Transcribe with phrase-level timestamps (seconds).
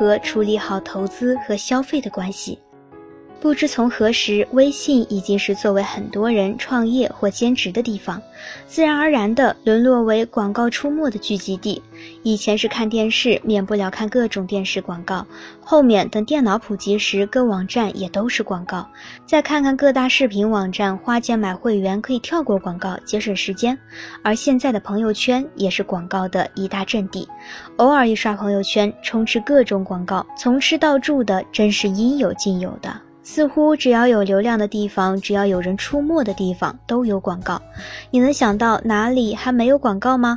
[0.00, 2.58] 和处理好投资和消费的关系？
[3.40, 8.20] 不知从何时，微信已经是作为很多人创业或兼职的地方，
[8.66, 11.82] 自然而然地沦落为广告出没的聚集地。
[12.22, 15.24] 以前是看电视，免不了看各种电视广告；
[15.58, 18.86] 后面等电脑普及时，各网站也都是广告。
[19.24, 23.76] 再看看各大视频网站，花钱买会员可以跳过广告，节省时间。
[24.22, 27.26] 而现在的朋友圈也是广告的一大阵地，
[27.78, 33.00] 偶尔一刷朋友圈，充斥各种广告，从吃到住的真是应有尽有的。
[33.32, 37.62] 似乎只要有流量的地方，只要有人出没的地方，都有广告。
[38.10, 40.36] 你能想到哪里还没有广告吗？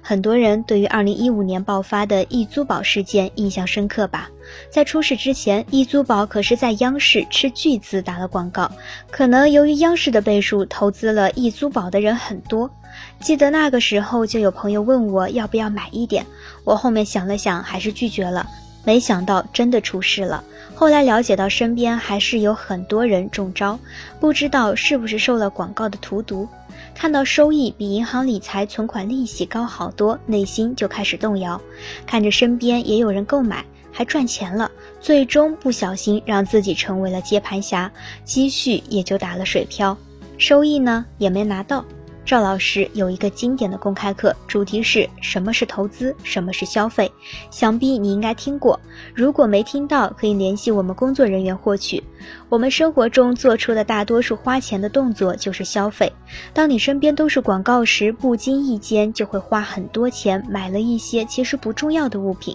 [0.00, 4.30] 很多人对于2015年爆发的易租宝事件印象深刻吧？
[4.70, 8.70] 在出事之前，易租宝可是在央视斥巨资打了广告。
[9.10, 12.70] 可能由于央视的倍数，投资了易租宝的人很多。
[13.18, 16.24] 记得那个时候，就有朋友问我要不要买一点，
[16.62, 18.46] 我后面想了想，还是拒绝了。
[18.84, 20.42] 没想到真的出事了。
[20.74, 23.78] 后来了解到，身边还是有很多人中招，
[24.18, 26.48] 不知道是不是受了广告的荼毒。
[26.94, 31.60] 看到收益比银行理财存款利息高好多，内心就开始动摇。
[32.06, 37.90] 看着身边也有人购买，还赚钱了，最终不小心让自己成为了接盘侠，
[38.24, 39.96] 积蓄也就打了水漂，
[40.38, 41.84] 收益呢也没拿到。
[42.24, 47.10] 赵老师有一个经典的公开课，主题是什么是投资，什么是消费。
[47.50, 48.78] 想必你应该听过，
[49.12, 52.02] 如果没听到，可以联系我们工作人员获取。
[52.52, 56.12] 我们生活中做出的大多数花钱的动作就是消费。
[56.52, 62.54] 当你身边都是广告时，不经意间就会花很多钱买了一些其实不重要的物品。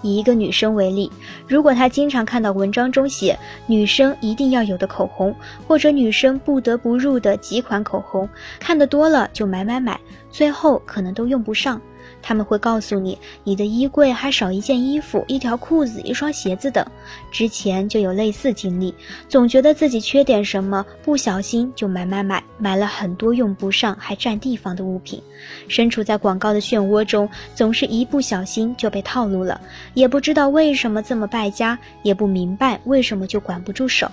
[0.00, 1.10] 以一个女生为例，
[1.48, 3.36] 如果她经常看到文章中写
[3.66, 5.34] 女生一定要有的口红，
[5.66, 8.28] 或者女生不得不入的几款口红，
[8.60, 9.98] 看得多了就买买买，
[10.30, 11.82] 最后可能都用不上。
[12.20, 16.84] 他们会告诉你，你的衣柜还少一件衣服、一条裤子、一双鞋子等。
[17.30, 18.94] 之前就有类似经历，
[19.28, 25.22] 总觉得自己缺点什么，不小心就买买买，买了很多用不上还占地方的物品。
[25.68, 29.60] 身处在广告的漩涡中，总是一不小心就被套路了，
[29.94, 34.10] 也不知道为什么这么败家，也不明白为什么就管不住手。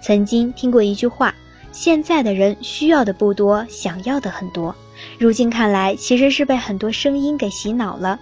[0.00, 1.34] 曾经听过一句话：
[1.72, 4.74] 现在的人需要的不多，想要的很多。
[5.18, 8.18] 如今看来，其实是被很多声音给洗脑了。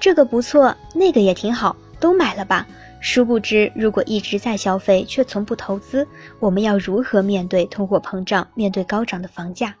[0.00, 2.66] 这个不错，那个也挺好，都买了吧。
[3.00, 6.06] 殊不知，如果一直在消费却从不投资，
[6.38, 9.74] 我们要如何面对通货膨胀，面对高涨的房价？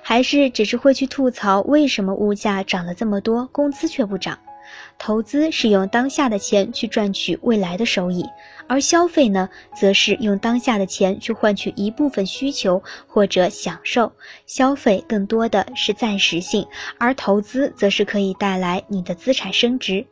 [0.00, 4.38] 还是只是会去吐槽为什么物价涨了这么多，工资却不涨？
[4.98, 8.24] 投资是用当下的钱去赚取未来的收益，
[8.66, 14.12] 而消费呢，则是用当下的钱去换取一部分需求或者享受。
[14.44, 16.66] 消费更多的是暂时性，
[16.98, 20.04] 而投资则是可以带来你的资产升值。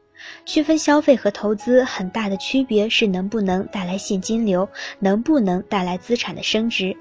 [0.47, 4.67] 区分消费和投资很大的区别是能不能带来现金流，
[4.99, 6.97] 能不能带来资产的升值。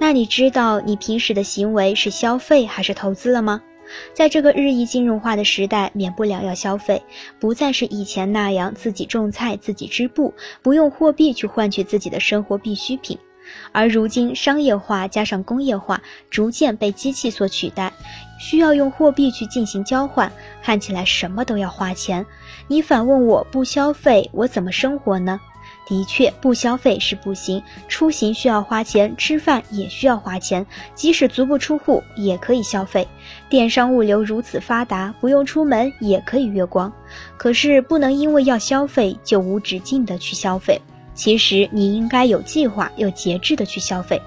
[0.00, 3.62] 那你知道你平时的行为是消费还是投资了吗？
[4.12, 7.02] 在这个日益金融化的时代，免不了要消费，
[7.38, 13.18] 不再是以前那样自己种菜、自己织布，不用货币去换取自己的生活必需品。
[13.72, 17.92] 而如今商业化加上工业化，逐渐被机器所取代，
[18.38, 20.30] 需要用货币去进行交换，
[20.62, 22.24] 看起来什么都要花钱。
[22.68, 25.40] 你反问我不消费，我怎么生活呢？
[25.90, 27.60] 的确，不消费是不行。
[27.88, 30.64] 出行需要花钱，吃饭也需要花钱。
[30.94, 33.06] 即使足不出户，也可以消费。
[33.48, 36.90] 电商物流如此发达，不用出门也可以月光。
[37.36, 40.80] 可是，不能因为要消费就无止境的去消费。
[41.20, 44.18] 其实你应该有计划、有节制的去消费，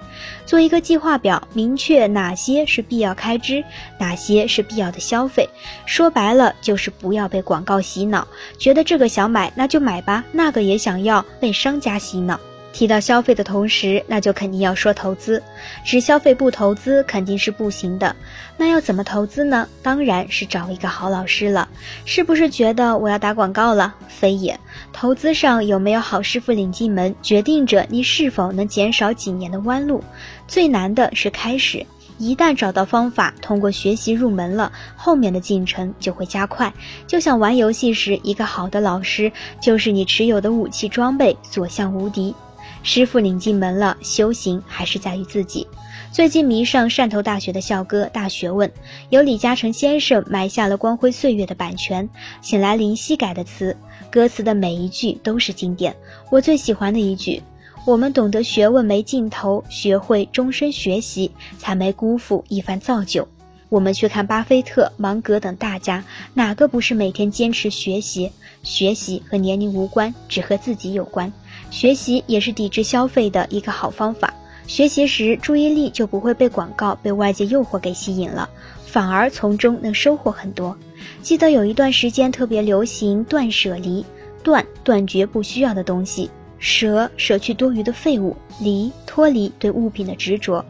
[0.45, 3.63] 做一个计划表，明确哪些是必要开支，
[3.97, 5.49] 哪些是必要的消费。
[5.87, 8.27] 说白了，就是不要被广告洗脑，
[8.59, 12.39] 觉得这个想买那就买吧，那个也想要，被商家洗脑。
[12.73, 15.41] 提到消费的同时，那就肯定要说投资。
[15.85, 18.13] 只消费不投资肯定是不行的。
[18.57, 19.67] 那要怎么投资呢？
[19.81, 21.69] 当然是找一个好老师了。
[22.03, 23.93] 是不是觉得我要打广告了？
[24.07, 24.59] 非也。
[24.91, 30.03] 投资上有没有好师傅领进门，决定着你是否能减少几年的弯路。
[30.47, 31.85] 最难的是开始。
[32.19, 36.71] 一旦找到方法，通过学习入门了，后面的进程就会加快。
[37.07, 42.33] 就像玩游戏时，一个好的老师就是你持有的武器装备所向无敌。
[42.83, 45.65] 师傅领进门了，修行还是在于自己。
[46.11, 48.69] 最近迷上汕头大学的校歌《大学问》，
[49.09, 52.07] 由李嘉诚先生埋下了光辉岁月的版权，
[52.41, 53.75] 请来林夕改的词，
[54.11, 55.95] 歌词的每一句都是经典。
[56.29, 57.41] 我最喜欢的一句
[57.87, 63.25] ：“我们懂得学问没尽头，学会终身学习，才没辜负一番造就。”
[63.69, 66.03] 我们去看巴菲特、芒格等大家，
[66.35, 68.29] 哪个不是每天坚持学习？
[68.61, 71.31] 学习和年龄无关，只和自己有关。
[71.73, 74.31] 学习也是抵制消费的一个好方法。
[74.67, 78.47] 学习时，注意力就不会被广告、被外界诱惑给吸引了，
[78.85, 80.77] 反而从中能收获很多。
[81.23, 84.05] 记得有一段时间特别流行断舍离，
[84.43, 86.29] 断断绝不需要的东西，
[86.59, 90.63] 舍舍去多余的废物，离脱离对物品的执着。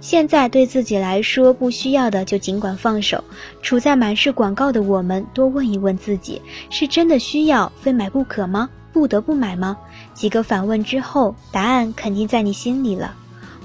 [0.00, 3.22] 现在对自己来说不需要的就尽管放手。
[3.60, 6.40] 处在满是广告的我们，多问一问自己：
[6.70, 8.70] 是真的需要，非买不可吗？
[8.92, 9.76] 不得不买吗？
[10.14, 13.14] 几个反问之后，答案肯定在你心里了。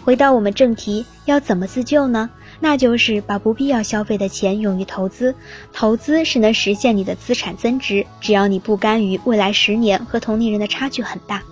[0.04, 2.30] 回到我们正题，要怎么自救呢？
[2.60, 5.34] 那就是把不必要消费的钱用于投资，
[5.72, 11.44] 投资是能实现你的资产增值，只要你不甘于未来十年和同龄人的差距很大。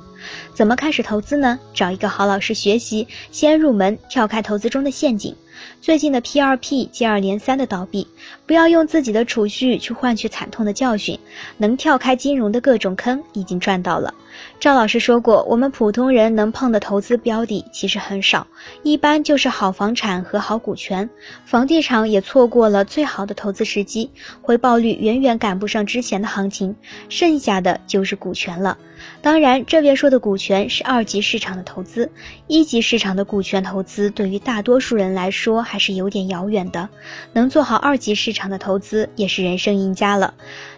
[0.54, 1.60] 怎么开始投资呢？
[1.74, 5.36] 找一个好老师学习，先入门，跳开投资中的陷阱。
[5.82, 8.08] 最近的 P2P 接二连三的倒闭，
[8.46, 11.18] 不要用自己的储蓄去换取惨痛的教训。
[11.58, 14.14] 能跳开金融的各种坑，已经赚到了。
[14.60, 18.46] 赵老师说过，我们普通人能碰的投资标的其实很少，
[18.84, 21.10] 一般就是好房产和好股权。
[21.46, 24.10] 房地产也错过了最好的投资时机，
[24.42, 26.76] 回报率远远赶不上之前的行情。
[27.10, 28.78] 剩下的就是股权了。
[29.22, 32.10] 当然，这边说的股权是二级市场的投资，
[32.48, 36.90] 一级市场的股权投资对于大多数人来说说还是有点遥远的。
[37.32, 40.34] 能做好二级市场的投资，也是人生赢家了。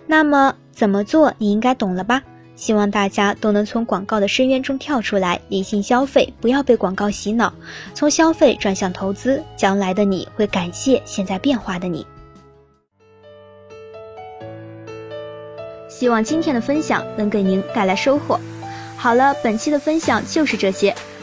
[0.06, 2.22] 那么怎么做，你应该懂了吧？
[2.56, 7.52] 希望大家都能从广告的深渊中跳出来，理性消费，不要被广告洗脑，
[7.96, 12.06] 从消费转向投资，将来的你会感谢现在变化的你。
[15.90, 18.40] 希望今天的分享能给您带来收获。
[18.98, 20.94] 好了，本期的分享就是这些。